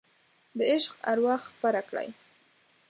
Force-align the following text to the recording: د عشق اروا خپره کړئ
د 0.57 0.59
عشق 0.71 0.93
اروا 1.11 1.35
خپره 1.47 1.81
کړئ 1.89 2.09